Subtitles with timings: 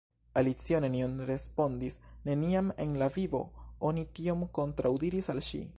[0.39, 1.99] Alicio nenion respondis.
[2.31, 3.45] Neniam en la vivo
[3.91, 5.65] oni tiom kontraŭdiris al ŝi.